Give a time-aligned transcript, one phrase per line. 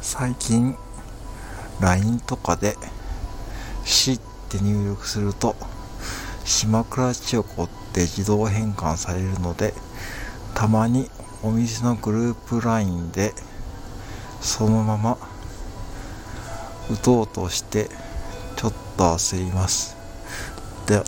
[0.00, 0.76] 最近
[1.80, 2.76] LINE とかで
[3.84, 5.56] 「し」って入力すると
[6.44, 9.74] 島倉千代子って自動変換されるので
[10.54, 11.10] たまに
[11.42, 13.34] お店のグループ LINE で
[14.40, 15.18] そのまま
[16.90, 17.90] 打とうとして
[18.56, 19.96] ちょっと焦ります。
[20.86, 21.04] では